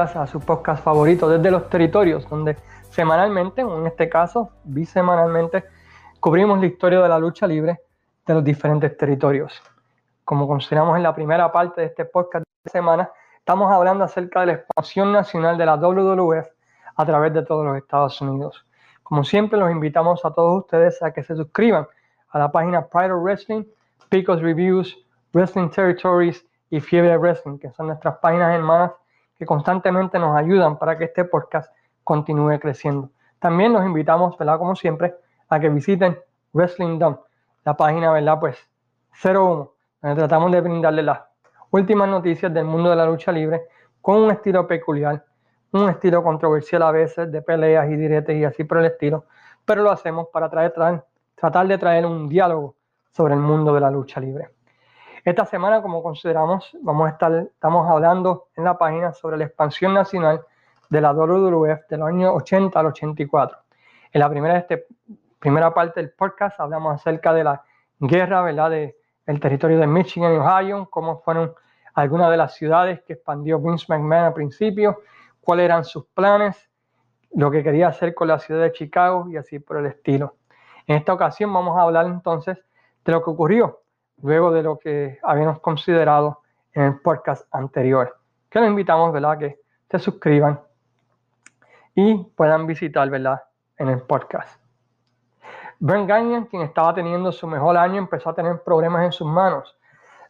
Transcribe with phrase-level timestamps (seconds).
[0.00, 2.56] A su podcast favorito desde los territorios, donde
[2.88, 5.62] semanalmente, en este caso bisemanalmente,
[6.18, 7.80] cubrimos la historia de la lucha libre
[8.26, 9.60] de los diferentes territorios.
[10.24, 14.46] Como consideramos en la primera parte de este podcast de semana, estamos hablando acerca de
[14.46, 16.48] la expansión nacional de la WWF
[16.96, 18.64] a través de todos los Estados Unidos.
[19.02, 21.86] Como siempre, los invitamos a todos ustedes a que se suscriban
[22.30, 23.64] a la página Pride of Wrestling,
[24.08, 24.96] Picos Reviews,
[25.34, 28.92] Wrestling Territories y Fiebre Wrestling, que son nuestras páginas hermanas
[29.40, 31.72] que constantemente nos ayudan para que este podcast
[32.04, 33.08] continúe creciendo.
[33.38, 34.58] También los invitamos, ¿verdad?
[34.58, 35.14] Como siempre,
[35.48, 36.18] a que visiten
[36.52, 37.16] Wrestling Dome,
[37.64, 38.38] la página, ¿verdad?
[38.38, 38.58] Pues
[39.24, 41.20] 01, donde tratamos de brindarles las
[41.70, 43.62] últimas noticias del mundo de la lucha libre
[44.02, 45.24] con un estilo peculiar,
[45.72, 49.24] un estilo controversial a veces, de peleas y diretes y así por el estilo,
[49.64, 50.74] pero lo hacemos para traer,
[51.34, 52.74] tratar de traer un diálogo
[53.10, 54.50] sobre el mundo de la lucha libre.
[55.22, 59.92] Esta semana, como consideramos, vamos a estar, estamos hablando en la página sobre la expansión
[59.92, 60.40] nacional
[60.88, 63.58] de la WWF de los años 80 al 84.
[64.12, 64.86] En la primera, este,
[65.38, 67.62] primera parte del podcast hablamos acerca de la
[67.98, 68.70] guerra, ¿verdad?
[68.70, 71.52] De, el territorio de Michigan y Ohio, cómo fueron
[71.92, 75.02] algunas de las ciudades que expandió Vince McMahon al principio,
[75.42, 76.70] cuáles eran sus planes,
[77.34, 80.36] lo que quería hacer con la ciudad de Chicago y así por el estilo.
[80.86, 82.56] En esta ocasión vamos a hablar entonces
[83.04, 83.80] de lo que ocurrió
[84.22, 86.40] luego de lo que habíamos considerado
[86.72, 88.16] en el podcast anterior.
[88.48, 89.38] Que los invitamos, ¿verdad?
[89.38, 90.60] Que se suscriban
[91.94, 93.42] y puedan visitar, ¿verdad?
[93.76, 94.60] En el podcast.
[95.78, 99.76] Ben Gagnon, quien estaba teniendo su mejor año, empezó a tener problemas en sus manos,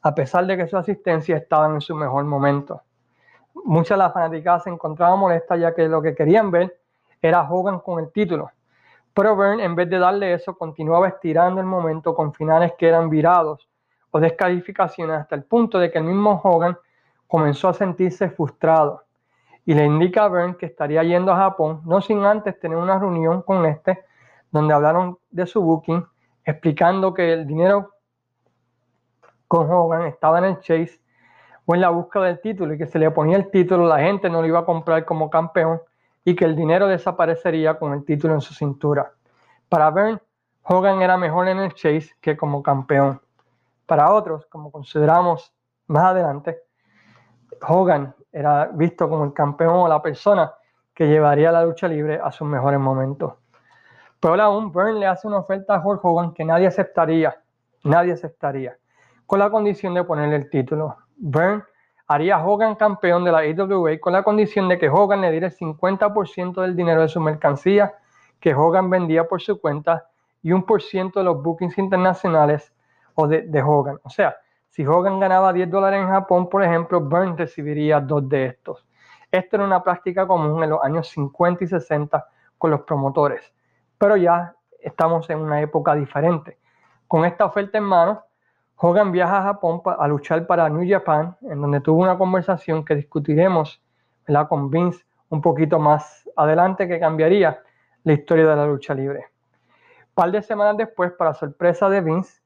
[0.02, 2.83] a pesar de que su asistencia estaba en su mejor momento.
[3.64, 6.79] Muchas de las fanáticas se encontraban molestas ya que lo que querían ver
[7.20, 8.50] era Hogan con el título.
[9.12, 13.11] Pero Byrne, en vez de darle eso, continuaba estirando el momento con finales que eran
[13.11, 13.68] virados
[14.11, 16.77] o descalificaciones hasta el punto de que el mismo Hogan
[17.27, 19.05] comenzó a sentirse frustrado
[19.65, 22.98] y le indica a Byrne que estaría yendo a Japón, no sin antes tener una
[22.98, 24.05] reunión con este,
[24.51, 26.05] donde hablaron de su booking,
[26.45, 27.95] explicando que el dinero
[29.47, 31.01] con Hogan estaba en el chase
[31.67, 34.29] o en la búsqueda del título y que se le ponía el título, la gente
[34.29, 35.81] no lo iba a comprar como campeón
[36.25, 39.13] y que el dinero desaparecería con el título en su cintura.
[39.69, 40.19] Para Byrne,
[40.63, 43.21] Hogan era mejor en el chase que como campeón.
[43.90, 45.52] Para otros, como consideramos
[45.89, 46.61] más adelante,
[47.67, 50.55] Hogan era visto como el campeón o la persona
[50.95, 53.33] que llevaría la lucha libre a sus mejores momentos.
[54.20, 57.42] Pero aún, Byrne le hace una oferta a Hulk Hogan que nadie aceptaría,
[57.83, 58.79] nadie aceptaría,
[59.27, 60.96] con la condición de ponerle el título.
[61.17, 61.64] Byrne
[62.06, 65.56] haría Hogan campeón de la AWA con la condición de que Hogan le diera el
[65.56, 67.92] 50% del dinero de su mercancía
[68.39, 70.06] que Hogan vendía por su cuenta
[70.42, 72.73] y un por ciento de los bookings internacionales
[73.27, 73.98] de, Hogan.
[74.03, 74.36] O sea,
[74.69, 78.86] si Hogan ganaba 10 dólares en Japón, por ejemplo, Burns recibiría dos de estos.
[79.31, 82.27] Esto era una práctica común en los años 50 y 60
[82.59, 83.53] con los promotores,
[83.97, 86.59] pero ya estamos en una época diferente.
[87.07, 88.25] Con esta oferta en mano,
[88.77, 92.95] Hogan viaja a Japón a luchar para New Japan, en donde tuvo una conversación que
[92.95, 93.83] discutiremos
[94.27, 94.48] ¿verdad?
[94.48, 97.63] con Vince un poquito más adelante, que cambiaría
[98.05, 99.27] la historia de la lucha libre.
[100.09, 102.39] Un par de semanas después, para sorpresa de Vince,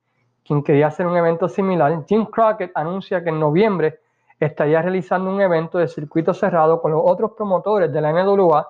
[0.44, 4.00] quien quería hacer un evento similar, Jim Crockett anuncia que en noviembre
[4.38, 8.69] estaría realizando un evento de circuito cerrado con los otros promotores de la NWA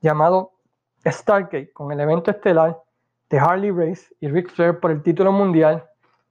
[0.00, 0.52] llamado
[1.06, 2.78] Stargate, con el evento estelar
[3.30, 5.84] de Harley Race y Ric Flair por el título mundial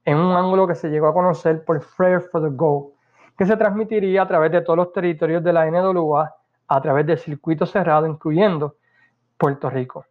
[0.04, 2.92] en un ángulo que se llegó a conocer por Flair for the Gold,
[3.36, 6.32] que se transmitiría a través de todos los territorios de la NWA
[6.68, 8.76] a través del circuito cerrado, incluyendo
[9.36, 10.06] Puerto Rico.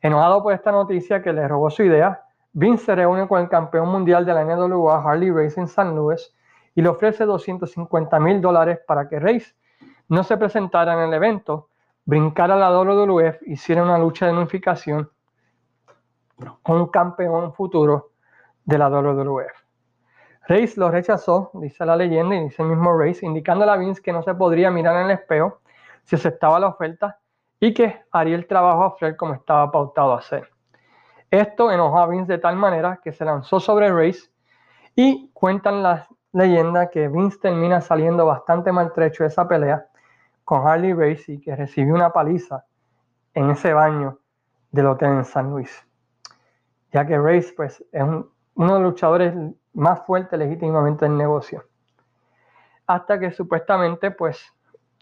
[0.00, 2.23] Enojado por esta noticia que le robó su idea,
[2.56, 6.32] Vince se reúne con el campeón mundial de la NWA Harley Race en San Luis
[6.76, 9.56] y le ofrece 250 mil dólares para que Race
[10.08, 11.68] no se presentara en el evento,
[12.04, 15.10] brincara la WWF, hiciera una lucha de unificación
[16.62, 18.12] con un campeón futuro
[18.64, 19.64] de la WWF.
[20.46, 24.12] Race lo rechazó, dice la leyenda y dice el mismo Race, indicándole a Vince que
[24.12, 25.58] no se podría mirar en el espejo
[26.04, 27.18] si aceptaba la oferta
[27.58, 30.53] y que haría el trabajo a Flair como estaba pautado a hacer.
[31.34, 34.30] Esto enojó a Vince de tal manera que se lanzó sobre Race
[34.94, 39.84] y cuentan las leyendas que Vince termina saliendo bastante maltrecho de esa pelea
[40.44, 42.64] con Harley Race y que recibió una paliza
[43.34, 44.20] en ese baño
[44.70, 45.84] del hotel en San Luis.
[46.92, 49.34] Ya que Race pues, es uno de los luchadores
[49.72, 51.64] más fuertes legítimamente del negocio.
[52.86, 54.54] Hasta que supuestamente pues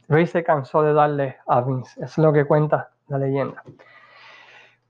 [0.08, 2.02] Race se cansó de darle a Vince.
[2.02, 3.62] Es lo que cuenta la leyenda.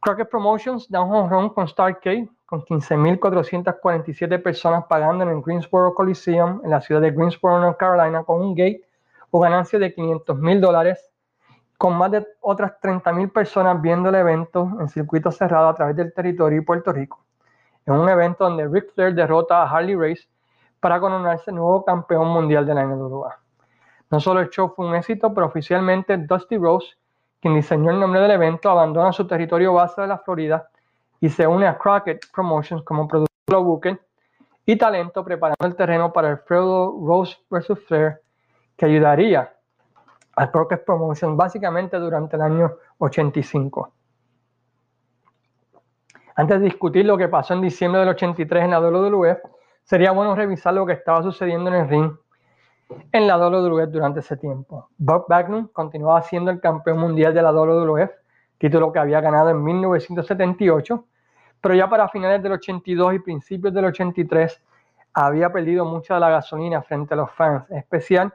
[0.03, 5.95] Crockett Promotions da un home run con Starcade con 15.447 personas pagando en el Greensboro
[5.95, 8.83] Coliseum en la ciudad de Greensboro, North Carolina, con un gate
[9.31, 11.09] o ganancias de 500 mil dólares,
[11.79, 15.95] con más de otras 30 mil personas viendo el evento en circuito cerrado a través
[15.95, 17.25] del territorio de Puerto Rico.
[17.87, 20.29] En un evento donde Ric Flair derrota a Harley Race
[20.81, 23.39] para coronarse nuevo campeón mundial de la NWA.
[24.11, 26.89] No solo el show fue un éxito, pero oficialmente Dusty Rose,
[27.43, 30.69] quien diseñó el nombre del evento, abandona su territorio base de la Florida
[31.21, 34.01] y se une a Crockett Promotions como productor booker
[34.65, 37.81] y talento preparando el terreno para el feudo Rose vs.
[37.85, 38.21] Flair
[38.77, 39.53] que ayudaría
[40.37, 43.93] al Crockett Promotions básicamente durante el año 85.
[46.37, 49.39] Antes de discutir lo que pasó en diciembre del 83 en la WWF,
[49.83, 52.13] sería bueno revisar lo que estaba sucediendo en el ring
[53.13, 54.89] en la WWF durante ese tiempo.
[54.99, 58.11] Bob Backlund continuaba siendo el campeón mundial de la WWF,
[58.59, 61.05] título que había ganado en 1978,
[61.61, 64.63] pero ya para finales del 82 y principios del 83
[65.15, 68.33] había perdido mucha de la gasolina frente a los fans, en especial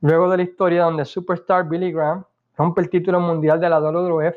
[0.00, 2.24] luego de la historia donde Superstar Billy Graham
[2.56, 4.36] rompe el título mundial de la WWF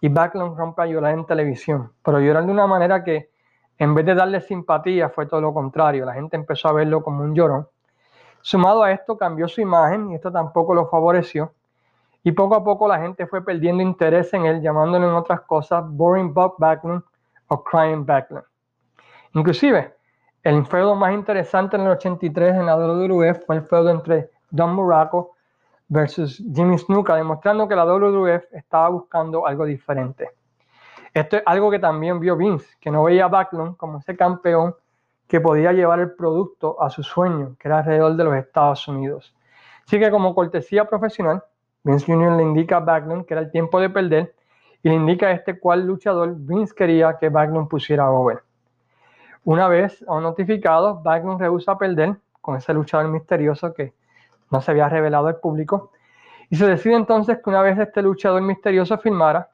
[0.00, 3.30] y Backlund rompe a llorar en televisión, pero llorar de una manera que
[3.78, 7.22] en vez de darle simpatía fue todo lo contrario, la gente empezó a verlo como
[7.22, 7.68] un llorón.
[8.48, 11.52] Sumado a esto cambió su imagen y esto tampoco lo favoreció
[12.24, 15.84] y poco a poco la gente fue perdiendo interés en él, llamándolo en otras cosas
[15.86, 17.02] Boring Bob Backlund
[17.48, 18.46] o Crying Backlund.
[19.34, 19.94] Inclusive,
[20.42, 24.74] el feudo más interesante en el 83 en la WWF fue el feudo entre Don
[24.74, 25.36] Muraco
[25.86, 30.30] versus Jimmy Snuka, demostrando que la WWF estaba buscando algo diferente.
[31.12, 34.74] Esto es algo que también vio Vince, que no veía a Backlund como ese campeón
[35.28, 39.34] que podía llevar el producto a su sueño, que era alrededor de los Estados Unidos.
[39.86, 41.44] Así que como cortesía profesional,
[41.84, 42.32] Vince Jr.
[42.32, 44.34] le indica a Backlund que era el tiempo de perder
[44.82, 48.42] y le indica a este cual luchador Vince quería que Backlund pusiera over.
[49.44, 53.94] Una vez notificado, Backlund rehúsa perder con ese luchador misterioso que
[54.50, 55.92] no se había revelado al público
[56.50, 59.50] y se decide entonces que una vez este luchador misterioso filmara,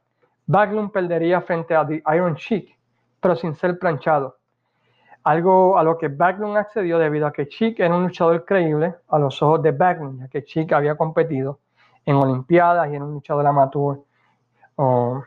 [0.46, 2.78] Backlund perdería frente a The Iron Sheik,
[3.20, 4.36] pero sin ser planchado.
[5.24, 9.18] Algo a lo que Backlund accedió debido a que Sheik era un luchador creíble a
[9.18, 11.60] los ojos de Backlund, ya que Sheik había competido
[12.04, 14.00] en Olimpiadas y era un luchador amateur
[14.76, 15.24] o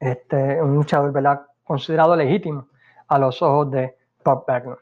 [0.00, 1.12] este, un luchador
[1.64, 2.68] considerado legítimo
[3.08, 3.94] a los ojos de
[4.24, 4.78] Bob Backlund.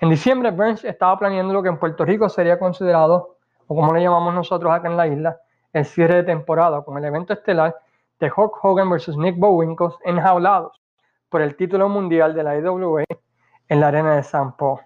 [0.00, 3.36] En diciembre, Burns estaba planeando lo que en Puerto Rico sería considerado,
[3.68, 5.38] o como le llamamos nosotros acá en la isla,
[5.72, 7.76] el cierre de temporada con el evento estelar
[8.18, 10.80] de Hulk Hogan versus Nick Bowinkel enjaulados
[11.28, 13.04] por el título mundial de la IWA
[13.68, 14.80] en la arena de San Paul.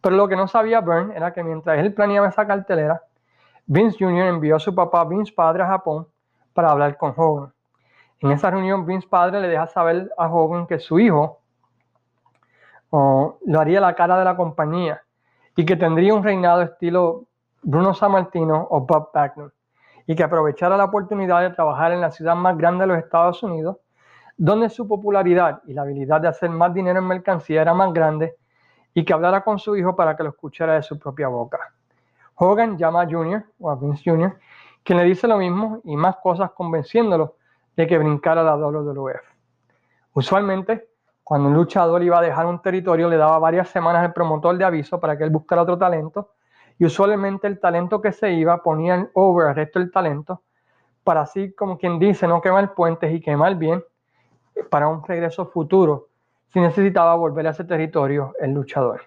[0.00, 3.02] Pero lo que no sabía Burns era que mientras él planeaba esa cartelera,
[3.66, 4.26] Vince Jr.
[4.26, 6.06] envió a su papá Vince Padre a Japón
[6.52, 7.52] para hablar con Hogan.
[8.20, 11.40] En esa reunión, Vince Padre le deja saber a Hogan que su hijo
[12.90, 15.02] lo haría la cara de la compañía
[15.56, 17.26] y que tendría un reinado estilo
[17.62, 19.52] Bruno Sammartino o Bob Backlund
[20.06, 23.42] y que aprovechara la oportunidad de trabajar en la ciudad más grande de los Estados
[23.42, 23.76] Unidos,
[24.42, 28.36] donde su popularidad y la habilidad de hacer más dinero en mercancía era más grande
[28.94, 31.58] y que hablara con su hijo para que lo escuchara de su propia boca.
[32.36, 34.38] Hogan llama a Junior o a Vince Jr.,
[34.82, 37.36] quien le dice lo mismo y más cosas convenciéndolo
[37.76, 39.20] de que brincara la WWF.
[40.14, 40.88] Usualmente,
[41.22, 44.64] cuando un luchador iba a dejar un territorio, le daba varias semanas al promotor de
[44.64, 46.30] aviso para que él buscara otro talento
[46.78, 50.44] y usualmente el talento que se iba ponía en over al resto del talento
[51.04, 53.84] para así, como quien dice, no quemar puentes y quemar bien
[54.68, 56.08] para un regreso futuro
[56.52, 59.02] si necesitaba volver a ese territorio el luchador.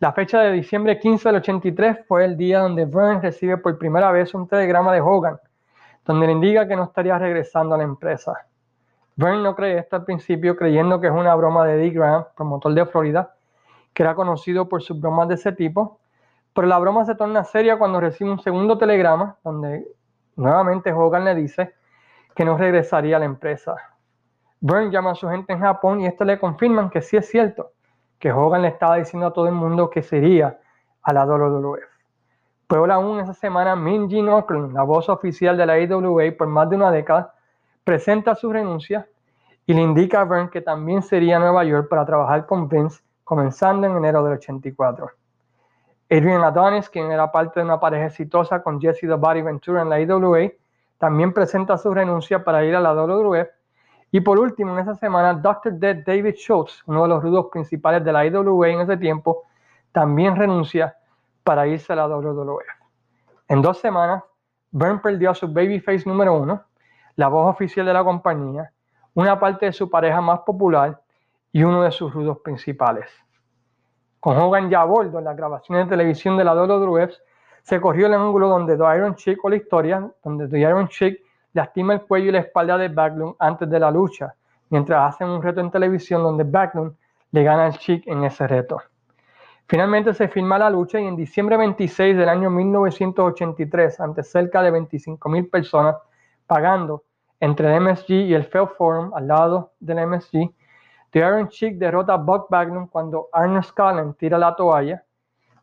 [0.00, 4.12] La fecha de diciembre 15 del 83 fue el día donde Vern recibe por primera
[4.12, 5.38] vez un telegrama de Hogan,
[6.04, 8.46] donde le indica que no estaría regresando a la empresa.
[9.16, 12.72] Vern no cree esto al principio, creyendo que es una broma de Dick Graham, promotor
[12.74, 13.34] de Florida,
[13.92, 15.98] que era conocido por sus bromas de ese tipo,
[16.54, 19.84] pero la broma se torna seria cuando recibe un segundo telegrama donde
[20.36, 21.74] nuevamente Hogan le dice
[22.36, 23.74] que no regresaría a la empresa.
[24.60, 27.72] Byrne llama a su gente en Japón y esto le confirman que sí es cierto,
[28.18, 30.58] que Hogan le estaba diciendo a todo el mundo que sería
[31.02, 31.98] a la WWF.
[32.66, 36.76] Peor aún, esa semana Minji Oakland, la voz oficial de la IWA por más de
[36.76, 37.34] una década,
[37.84, 39.08] presenta su renuncia
[39.64, 43.02] y le indica a Byrne que también sería a Nueva York para trabajar con Vince
[43.24, 45.10] comenzando en enero del 84.
[46.10, 49.90] Adrian Adonis, quien era parte de una pareja exitosa con Jesse the Body Ventura en
[49.90, 50.50] la IWA,
[50.96, 53.57] también presenta su renuncia para ir a la WWF.
[54.10, 55.74] Y por último, en esa semana, Dr.
[55.74, 59.44] Dead David Schultz, uno de los rudos principales de la IWA en ese tiempo,
[59.92, 60.96] también renuncia
[61.44, 62.64] para irse a la WWF.
[63.48, 64.22] En dos semanas,
[64.70, 66.62] Byrne perdió a su babyface número uno,
[67.16, 68.70] la voz oficial de la compañía,
[69.14, 71.00] una parte de su pareja más popular
[71.52, 73.10] y uno de sus rudos principales.
[74.20, 77.12] Con Hogan ya a bordo en las grabaciones de televisión de la WWF,
[77.62, 81.20] se corrió el ángulo donde The Iron Chick o la historia, donde The Iron Chick
[81.52, 84.34] lastima el cuello y la espalda de Backlund antes de la lucha,
[84.70, 86.94] mientras hacen un reto en televisión donde Backlund
[87.30, 88.80] le gana al Chick en ese reto.
[89.66, 94.72] Finalmente se firma la lucha y en diciembre 26 del año 1983, ante cerca de
[94.72, 95.96] 25.000 personas,
[96.46, 97.04] pagando
[97.40, 100.50] entre el MSG y el Fell Forum al lado del MSG,
[101.10, 105.02] The Iron Chick derrota a Buck Backlund cuando Arnold Scanlon tira la toalla.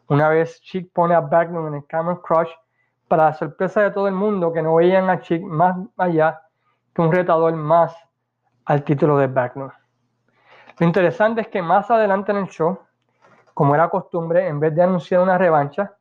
[0.07, 2.49] Una vez Chick pone a Backlund en el Camel Crush,
[3.07, 6.41] para la sorpresa de todo el mundo que no veían a Chick más allá
[6.93, 7.95] que un retador más
[8.65, 9.71] al título de Backlund.
[10.79, 12.79] Lo interesante es que más adelante en el show,
[13.53, 15.93] como era costumbre, en vez de anunciar una revancha,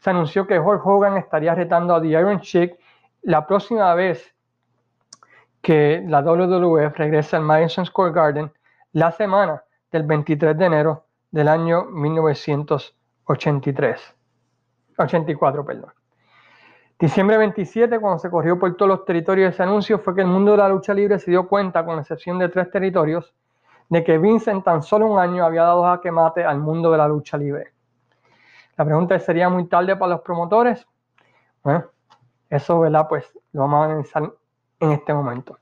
[0.00, 2.78] se anunció que Hulk Hogan estaría retando a The Iron Chick
[3.22, 4.34] la próxima vez
[5.62, 8.52] que la WWF regrese al Madison Square Garden
[8.92, 14.14] la semana del 23 de enero del año 1983.
[14.98, 16.03] 84, perdón.
[17.04, 20.52] Diciembre 27, cuando se corrió por todos los territorios ese anuncio, fue que el mundo
[20.52, 23.34] de la lucha libre se dio cuenta, con excepción de tres territorios,
[23.90, 26.96] de que Vince en tan solo un año había dado jaque mate al mundo de
[26.96, 27.74] la lucha libre.
[28.78, 30.86] La pregunta es, ¿sería muy tarde para los promotores?
[31.62, 31.84] Bueno,
[32.48, 33.06] eso, ¿verdad?
[33.06, 34.32] Pues lo vamos a analizar
[34.80, 35.58] en este momento.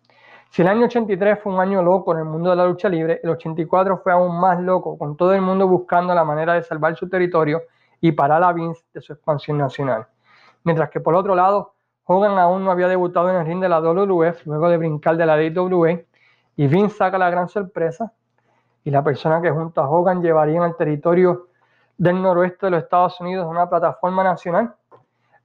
[0.49, 3.19] Si el año 83 fue un año loco en el mundo de la lucha libre,
[3.21, 6.95] el 84 fue aún más loco, con todo el mundo buscando la manera de salvar
[6.95, 7.63] su territorio
[8.01, 10.07] y parar a Vince de su expansión nacional.
[10.65, 13.81] Mientras que por otro lado, Hogan aún no había debutado en el ring de la
[13.81, 16.01] WWF luego de brincar de la DWA
[16.57, 18.13] y Vince saca la gran sorpresa
[18.85, 21.49] y la persona que junto a Hogan llevaría en el territorio
[21.97, 24.75] del noroeste de los Estados Unidos una plataforma nacional,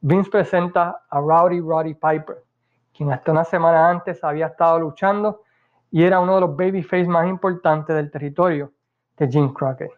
[0.02, 2.44] Vince presenta a Rowdy Roddy Piper,
[2.96, 5.44] quien hasta una semana antes había estado luchando
[5.92, 8.72] y era uno de los babyface más importantes del territorio
[9.18, 9.92] de Jim Crockett.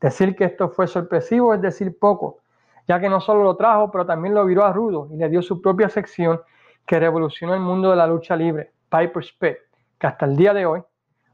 [0.00, 2.38] Decir que esto fue sorpresivo es decir poco,
[2.86, 5.42] ya que no solo lo trajo, pero también lo viró a rudo y le dio
[5.42, 6.40] su propia sección
[6.86, 9.56] que revolucionó el mundo de la lucha libre, Piper's Pit,
[9.98, 10.82] que hasta el día de hoy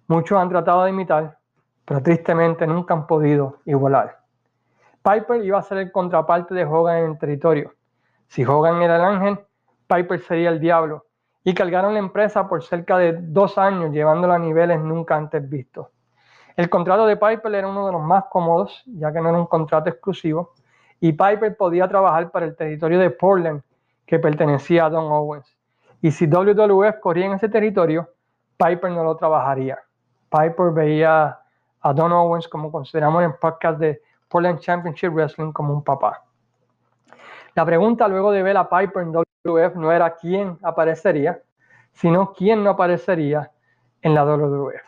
[0.07, 1.39] muchos han tratado de imitar,
[1.85, 4.19] pero tristemente nunca han podido igualar.
[5.03, 7.75] Piper iba a ser el contraparte de Hogan en el territorio.
[8.29, 9.41] Si Hogan era el ángel,
[9.87, 11.07] Piper sería el diablo,
[11.45, 15.89] y cargaron la empresa por cerca de dos años, llevándola a niveles nunca antes vistos.
[16.57, 19.47] El contrato de Piper era uno de los más cómodos, ya que no era un
[19.47, 20.53] contrato exclusivo,
[21.03, 23.61] y Piper podía trabajar para el territorio de Portland,
[24.07, 25.53] que pertenecía a Don Owens.
[26.01, 28.09] Y si WWF corría en ese territorio,
[28.57, 29.81] Piper no lo trabajaría.
[30.31, 31.41] Piper veía
[31.81, 36.23] a Don Owens, como consideramos en el podcast de Portland Championship Wrestling, como un papá.
[37.57, 41.43] La pregunta luego de ver a Piper en WWF no era quién aparecería,
[41.91, 43.51] sino quién no aparecería
[44.03, 44.87] en la WWF.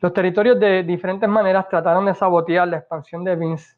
[0.00, 3.76] Los territorios de diferentes maneras trataron de sabotear la expansión de Vince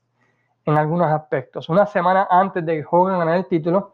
[0.67, 1.69] en algunos aspectos.
[1.69, 3.93] Una semana antes de que Hogan ganara el título,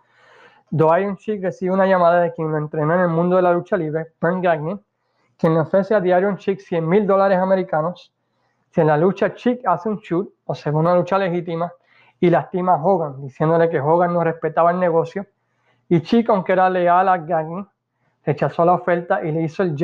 [0.70, 3.76] Iron Chick recibe una llamada de quien lo entrenó en el mundo de la lucha
[3.76, 4.82] libre, Bernd Gagnon,
[5.36, 8.12] quien le ofrece a Iron Chick 100 mil dólares americanos
[8.72, 11.70] si en la lucha Chick hace un shoot, o sea, una lucha legítima,
[12.18, 15.26] y lastima a Hogan, diciéndole que Hogan no respetaba el negocio.
[15.88, 17.68] Y Chick, aunque era leal a Gagnon,
[18.24, 19.76] rechazó la oferta y le hizo el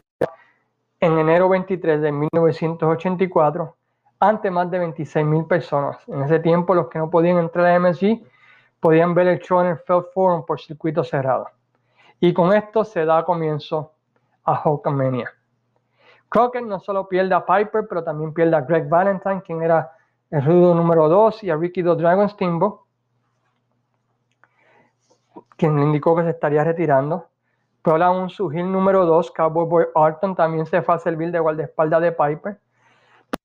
[1.00, 3.76] en enero 23 de 1984
[4.20, 5.96] ante más de 26 mil personas.
[6.08, 8.22] En ese tiempo, los que no podían entrar a MSG
[8.80, 11.48] podían ver el show en el Feld Forum por circuito cerrado.
[12.20, 13.92] Y con esto se da comienzo
[14.44, 15.32] a Hulkamania.
[16.28, 19.92] Crockett no solo pierde a Piper, pero también pierde a Greg Valentine, quien era
[20.30, 22.80] el rudo número 2, y a Ricky the Dragon Steamboat,
[25.56, 27.28] quien le indicó que se estaría retirando.
[27.82, 31.38] Pero aún su heel número 2, Cowboy Boy Orton, también se fue a servir de
[31.38, 32.60] guardaespaldas de Piper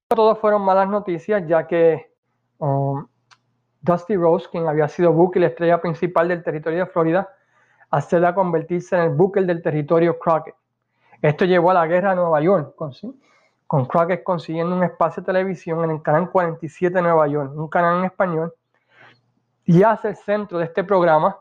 [0.07, 2.12] todos fueron malas noticias, ya que
[2.60, 3.05] um,
[3.81, 7.29] Dusty Rose, quien había sido Booker, la estrella principal del territorio de Florida,
[7.89, 10.55] accede a convertirse en el Booker del territorio Crockett.
[11.22, 12.91] Esto llevó a la guerra de Nueva York, con,
[13.67, 17.67] con Crockett consiguiendo un espacio de televisión en el canal 47 de Nueva York, un
[17.67, 18.53] canal en español,
[19.65, 21.38] y hace el centro de este programa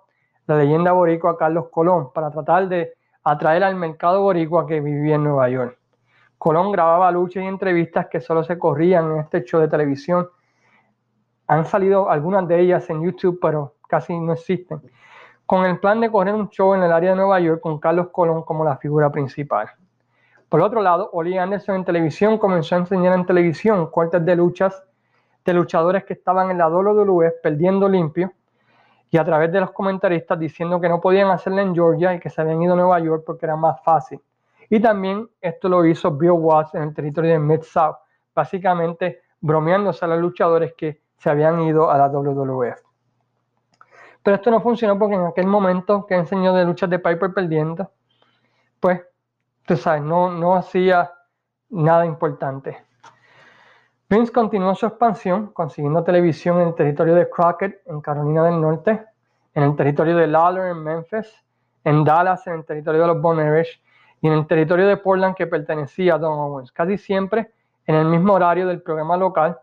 [0.46, 5.24] la leyenda boricua Carlos Colón, para tratar de atraer al mercado boricua que vivía en
[5.24, 5.78] Nueva York.
[6.42, 10.28] Colón grababa luchas y entrevistas que solo se corrían en este show de televisión.
[11.46, 14.82] Han salido algunas de ellas en YouTube, pero casi no existen.
[15.46, 18.08] Con el plan de correr un show en el área de Nueva York con Carlos
[18.10, 19.70] Colón como la figura principal.
[20.48, 24.82] Por otro lado, Oli Anderson en televisión comenzó a enseñar en televisión cortes de luchas
[25.44, 28.32] de luchadores que estaban en la WWE perdiendo limpio
[29.10, 32.30] y a través de los comentaristas diciendo que no podían hacerla en Georgia y que
[32.30, 34.20] se habían ido a Nueva York porque era más fácil.
[34.68, 37.96] Y también esto lo hizo Bill Watts en el territorio de Mid-South,
[38.34, 42.80] básicamente bromeándose a los luchadores que se habían ido a la WWF.
[44.22, 47.90] Pero esto no funcionó porque en aquel momento que enseñó de luchas de Piper perdiendo,
[48.78, 49.00] pues,
[49.66, 51.12] tú sabes, no, no hacía
[51.70, 52.84] nada importante.
[54.08, 59.06] Vince continuó su expansión, consiguiendo televisión en el territorio de Crockett, en Carolina del Norte,
[59.54, 61.32] en el territorio de Lawler, en Memphis,
[61.84, 63.38] en Dallas, en el territorio de los Bon
[64.22, 67.52] y en el territorio de Portland que pertenecía a Don Owens, casi siempre
[67.86, 69.58] en el mismo horario del programa local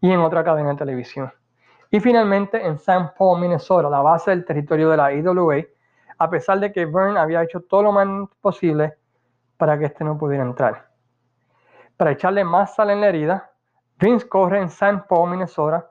[0.00, 1.32] y en otra cadena de televisión.
[1.88, 3.12] Y finalmente en St.
[3.16, 5.62] Paul, Minnesota, la base del territorio de la IWA,
[6.18, 8.94] a pesar de que Vern había hecho todo lo más posible
[9.56, 10.88] para que este no pudiera entrar.
[11.96, 13.52] Para echarle más sal en la herida,
[14.00, 15.04] Vince corre en St.
[15.08, 15.88] Paul, Minnesota,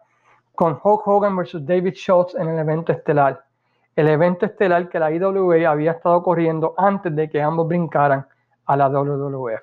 [0.54, 3.46] con Hulk Hogan versus David Schultz en el evento estelar.
[3.96, 8.26] El evento estelar que la IWA había estado corriendo antes de que ambos brincaran
[8.66, 9.62] a la WWF.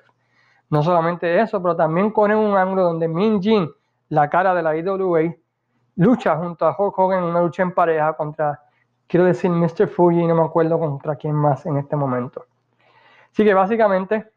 [0.69, 3.69] No solamente eso, pero también corre un ángulo donde Min Jin,
[4.09, 5.33] la cara de la IWA,
[5.95, 8.61] lucha junto a Hulk Hogan en una lucha en pareja contra,
[9.07, 9.87] quiero decir, Mr.
[9.87, 12.45] Fuji, no me acuerdo contra quién más en este momento.
[13.31, 14.31] Así que básicamente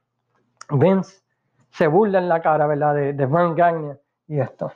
[0.71, 1.23] Vince
[1.71, 2.95] se burla en la cara, ¿verdad?
[2.95, 4.73] De, de Vern Gagner y esto.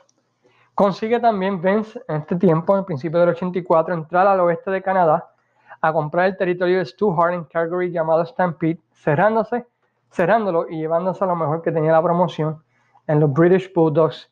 [0.77, 4.83] Consigue también Vince en este tiempo, en el principio del 84, entrar al oeste de
[4.83, 5.27] Canadá
[5.81, 9.65] a comprar el territorio de Stu Hart en Calgary llamado Stampede, cerrándose,
[10.11, 12.61] cerrándolo y llevándose a lo mejor que tenía la promoción
[13.07, 14.31] en los British Bulldogs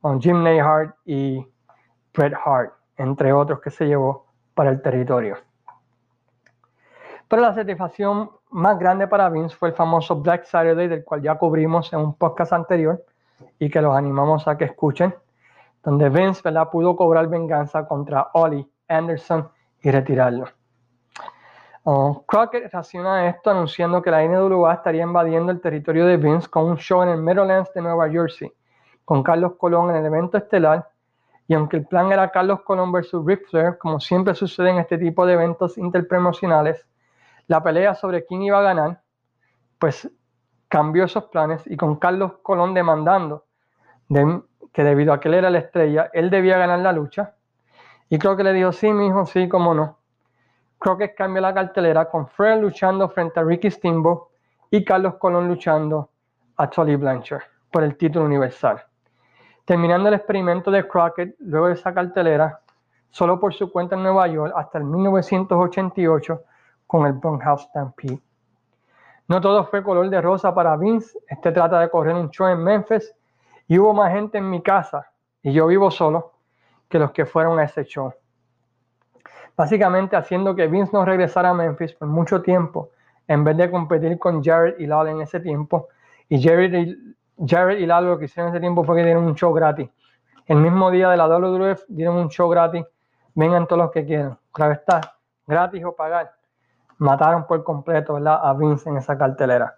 [0.00, 1.44] con Jim Neyhart y
[2.14, 5.38] Bret Hart, entre otros que se llevó para el territorio.
[7.26, 11.34] Pero la satisfacción más grande para Vince fue el famoso Black Saturday, del cual ya
[11.34, 13.04] cubrimos en un podcast anterior
[13.58, 15.12] y que los animamos a que escuchen,
[15.82, 19.48] donde Vince pudo cobrar venganza contra Ollie Anderson
[19.82, 20.46] y retirarlo.
[21.84, 26.64] Uh, Crockett reacciona esto anunciando que la NWA estaría invadiendo el territorio de Vince con
[26.66, 28.52] un show en el Meadowlands de Nueva Jersey,
[29.04, 30.86] con Carlos Colón en el evento estelar
[31.50, 34.98] y aunque el plan era Carlos Colón versus Ric Flair, como siempre sucede en este
[34.98, 36.86] tipo de eventos interpromocionales,
[37.48, 39.02] la pelea sobre quién iba a ganar,
[39.80, 40.08] pues
[40.68, 43.46] cambió esos planes y con Carlos Colón demandando
[44.72, 47.34] que debido a que él era la estrella, él debía ganar la lucha.
[48.08, 49.98] Y creo que le dijo, sí, mi sí, cómo no.
[50.78, 54.28] Creo que cambió la cartelera con Flair luchando frente a Ricky Steamboat
[54.70, 56.10] y Carlos Colón luchando
[56.56, 58.84] a Tully Blanchard por el título universal
[59.70, 62.60] terminando el experimento de Crockett luego de esa cartelera,
[63.08, 66.42] solo por su cuenta en Nueva York hasta el 1988
[66.88, 68.20] con el Bunkhouse Stampede.
[69.28, 72.64] No todo fue color de rosa para Vince, este trata de correr un show en
[72.64, 73.14] Memphis
[73.70, 75.12] y hubo más gente en mi casa,
[75.44, 76.32] y yo vivo solo,
[76.88, 78.12] que los que fueron a ese show.
[79.56, 82.90] Básicamente haciendo que Vince no regresara a Memphis por mucho tiempo,
[83.28, 85.86] en vez de competir con Jared y Lawler en ese tiempo,
[86.28, 87.14] y Jared y
[87.46, 89.88] Jared y Lalo lo que hicieron en ese tiempo fue que dieron un show gratis.
[90.46, 92.84] El mismo día de la WWF dieron un show gratis.
[93.36, 94.36] Vengan todos los que quieran.
[94.50, 95.00] Claro está,
[95.46, 96.34] gratis o pagar.
[96.98, 99.76] Mataron por completo a Vince en esa cartelera.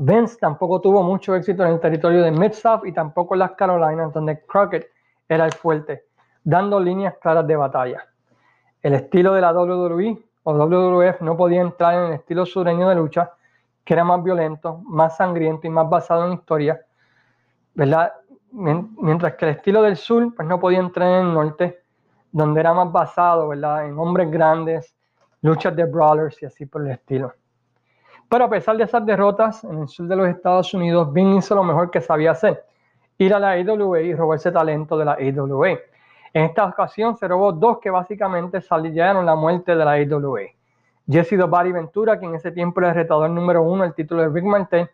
[0.00, 4.12] Vince tampoco tuvo mucho éxito en el territorio de Mid-South y tampoco en las Carolinas,
[4.12, 4.86] donde Crockett
[5.28, 6.04] era el fuerte,
[6.44, 8.06] dando líneas claras de batalla.
[8.80, 12.94] El estilo de la WWE o WWF no podía entrar en el estilo sureño de
[12.94, 13.32] lucha,
[13.84, 16.80] que era más violento, más sangriento y más basado en historia,
[17.74, 18.12] ¿verdad?
[18.52, 21.82] Mientras que el estilo del sur, pues no podía entrar en el norte,
[22.30, 23.86] donde era más basado, ¿verdad?
[23.86, 24.94] En hombres grandes,
[25.42, 27.32] luchas de brawlers y así por el estilo.
[28.28, 31.54] Pero a pesar de esas derrotas en el sur de los Estados Unidos, Vin hizo
[31.54, 32.62] lo mejor que sabía hacer,
[33.16, 35.70] ir a la AWA y robar ese talento de la AWA.
[36.34, 40.42] En esta ocasión se robó dos que básicamente salieron la muerte de la AWA.
[41.10, 44.28] Jesse Body Ventura, quien en ese tiempo era el retador número uno el título de
[44.28, 44.90] Rick Martel,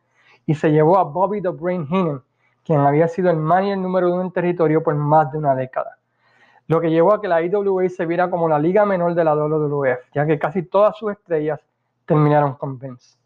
[0.47, 2.23] y se llevó a Bobby the Brain Heenan,
[2.65, 5.99] quien había sido el manager número uno en territorio por más de una década.
[6.69, 9.35] Lo que llevó a que la IWA se viera como la liga menor de la
[9.35, 11.61] WWF, ya que casi todas sus estrellas
[12.07, 13.24] terminaron con Vince.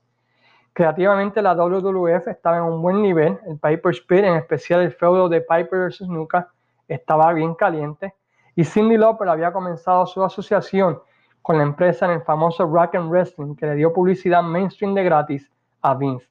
[0.78, 5.28] Creativamente la WWF estaba en un buen nivel, el Piper Speed, en especial el feudo
[5.28, 6.02] de Piper vs.
[6.02, 6.52] Nuka,
[6.86, 8.14] estaba bien caliente,
[8.54, 11.00] y Cindy Lauper había comenzado su asociación
[11.42, 15.02] con la empresa en el famoso Rock and Wrestling que le dio publicidad mainstream de
[15.02, 15.50] gratis
[15.82, 16.28] a Vince,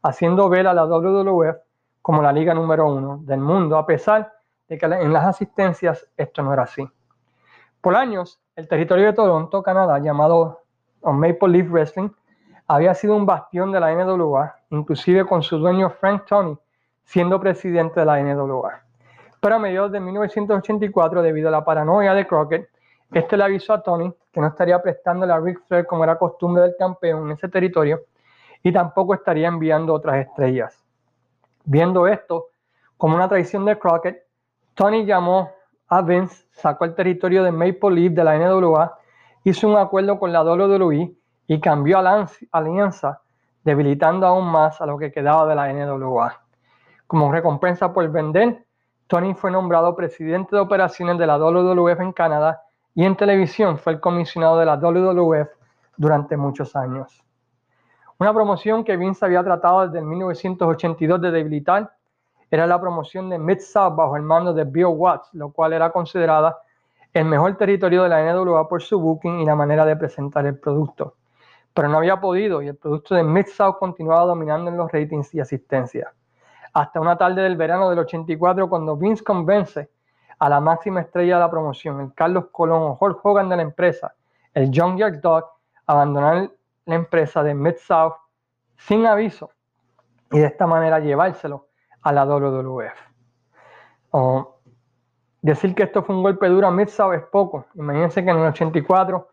[0.00, 1.58] haciendo ver a la WWF
[2.00, 4.32] como la liga número uno del mundo, a pesar
[4.66, 6.88] de que en las asistencias esto no era así.
[7.82, 10.62] Por años, el territorio de Toronto, Canadá, llamado
[11.02, 12.08] Maple Leaf Wrestling,
[12.72, 16.56] había sido un bastión de la NWA, inclusive con su dueño Frank Tony
[17.02, 18.84] siendo presidente de la NWA.
[19.40, 22.68] Pero a mediados de 1984, debido a la paranoia de Crockett,
[23.10, 26.62] este le avisó a Tony que no estaría prestándole a Ric Flair como era costumbre
[26.62, 28.02] del campeón en ese territorio
[28.62, 30.80] y tampoco estaría enviando otras estrellas.
[31.64, 32.50] Viendo esto
[32.96, 34.22] como una traición de Crockett,
[34.74, 35.50] Tony llamó
[35.88, 38.96] a Vince, sacó el territorio de Maple Leaf de la NWA,
[39.42, 41.16] hizo un acuerdo con la WWE
[41.50, 43.22] y cambió la alianza,
[43.64, 46.40] debilitando aún más a lo que quedaba de la NWA.
[47.08, 48.64] Como recompensa por vender,
[49.08, 52.62] Tony fue nombrado presidente de operaciones de la WWF en Canadá
[52.94, 55.48] y en televisión fue el comisionado de la WWF
[55.96, 57.20] durante muchos años.
[58.20, 61.90] Una promoción que Vince había tratado desde 1982 de debilitar
[62.48, 66.58] era la promoción de Mid-South bajo el mando de Bill Watts, lo cual era considerada
[67.12, 70.56] el mejor territorio de la NWA por su booking y la manera de presentar el
[70.56, 71.16] producto.
[71.74, 75.40] Pero no había podido y el producto de Mid-South continuaba dominando en los ratings y
[75.40, 76.12] asistencia.
[76.72, 79.90] Hasta una tarde del verano del 84 cuando Vince convence
[80.38, 83.62] a la máxima estrella de la promoción, el Carlos Colón o Hulk Hogan de la
[83.62, 84.14] empresa,
[84.54, 85.44] el John Jack Dog,
[85.86, 86.50] abandonar
[86.86, 88.14] la empresa de Mid-South
[88.76, 89.50] sin aviso
[90.32, 91.68] y de esta manera llevárselo
[92.02, 92.94] a la WWF.
[95.42, 97.66] decir que esto fue un golpe duro a Mid-South es poco.
[97.74, 99.29] Imagínense que en el 84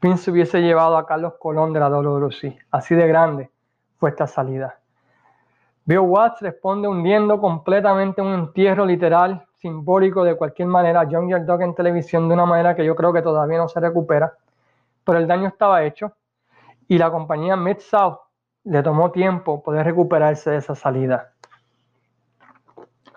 [0.00, 2.58] Vince hubiese llevado a Carlos Colón de la WWC.
[2.70, 3.50] Así de grande
[3.98, 4.78] fue esta salida.
[5.84, 11.74] Bill Watts responde hundiendo completamente un entierro literal, simbólico de cualquier manera John Dog en
[11.74, 14.32] televisión de una manera que yo creo que todavía no se recupera.
[15.04, 16.12] Pero el daño estaba hecho
[16.88, 18.20] y la compañía Mid-South
[18.64, 21.32] le tomó tiempo poder recuperarse de esa salida.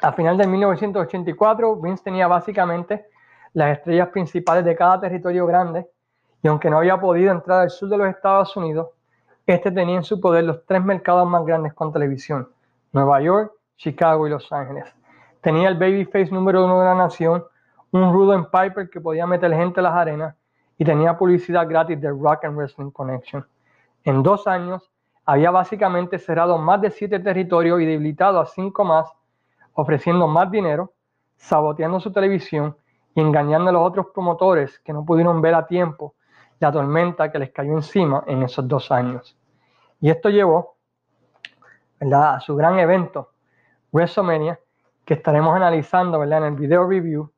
[0.02, 3.06] A final de 1984, Vince tenía básicamente
[3.54, 5.88] las estrellas principales de cada territorio grande
[6.43, 8.89] y aunque no había podido entrar al sur de los Estados Unidos,
[9.47, 12.49] este tenía en su poder los tres mercados más grandes con televisión,
[12.91, 14.93] Nueva York, Chicago y Los Ángeles.
[15.39, 17.45] Tenía el babyface número uno de la nación,
[17.91, 20.36] un rudo en Piper que podía meter gente a las arenas
[20.77, 23.45] y tenía publicidad gratis de Rock and Wrestling Connection.
[24.03, 24.91] En dos años,
[25.25, 29.10] había básicamente cerrado más de siete territorios y debilitado a cinco más
[29.75, 30.91] ofreciendo más dinero,
[31.38, 32.75] saboteando su televisión
[33.15, 36.15] y engañando a los otros promotores que no pudieron ver a tiempo
[36.60, 39.38] la tormenta que les cayó encima en esos dos años.
[40.00, 40.76] Y esto llevó
[42.12, 43.32] a su gran evento,
[43.92, 44.60] WrestleMania,
[45.06, 47.32] que estaremos analizando en el video review,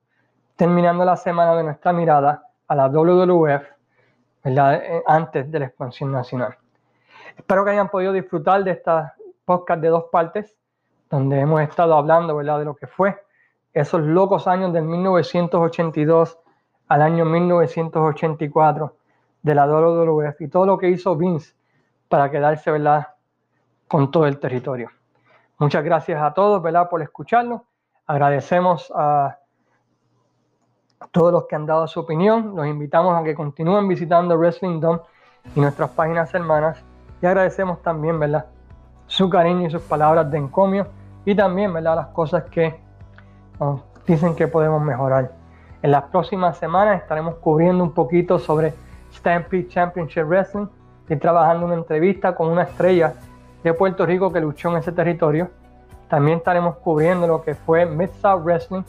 [0.55, 3.63] terminando la semana de nuestra mirada a la WWF
[4.43, 6.55] eh, antes de la expansión nacional.
[7.37, 10.55] Espero que hayan podido disfrutar de esta podcast de dos partes
[11.09, 13.23] donde hemos estado hablando de lo que fue
[13.73, 16.39] esos locos años del 1982
[16.87, 18.95] al año 1984
[19.45, 21.53] de la WWF y todo lo que hizo Vince
[22.09, 23.09] para quedarse ¿verdad?
[23.87, 24.89] con todo el territorio.
[25.59, 26.89] Muchas gracias a todos ¿verdad?
[26.89, 27.61] por escucharnos.
[28.07, 29.37] Agradecemos a
[31.11, 32.55] todos los que han dado su opinión.
[32.55, 35.01] Los invitamos a que continúen visitando Wrestling Dome
[35.53, 36.83] y nuestras páginas hermanas.
[37.21, 38.47] Y agradecemos también ¿verdad?
[39.05, 40.87] su cariño y sus palabras de encomio
[41.23, 41.97] y también ¿verdad?
[41.97, 42.79] las cosas que
[43.59, 45.33] nos dicen que podemos mejorar.
[45.83, 48.73] En las próximas semanas estaremos cubriendo un poquito sobre
[49.15, 50.67] Stampede Championship Wrestling
[51.09, 53.13] y trabajando una entrevista con una estrella
[53.63, 55.49] de Puerto Rico que luchó en ese territorio.
[56.07, 58.83] También estaremos cubriendo lo que fue Mid-South Wrestling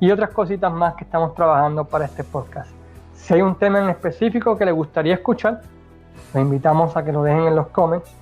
[0.00, 2.70] y otras cositas más que estamos trabajando para este podcast.
[3.14, 5.62] Si hay un tema en específico que le gustaría escuchar,
[6.34, 8.14] los invitamos a que lo dejen en los comments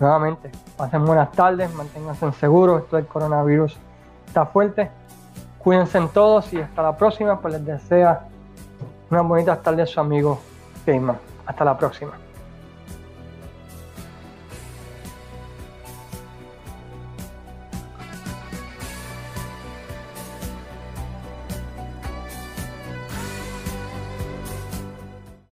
[0.00, 3.78] Nuevamente, pasen buenas tardes, manténganse seguros, esto del coronavirus
[4.26, 4.90] está fuerte.
[5.58, 8.26] Cuídense en todos y hasta la próxima, pues les desea
[9.10, 10.40] una bonita tarde su amigo
[10.86, 11.18] Gayman.
[11.46, 12.12] Hasta la próxima.